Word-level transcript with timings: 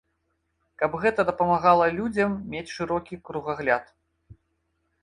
Каб 0.81 0.91
гэта 1.03 1.25
дапамагала 1.29 1.85
людзям 1.99 2.35
мець 2.55 2.67
шырокі 2.79 3.15
кругагляд. 3.31 3.85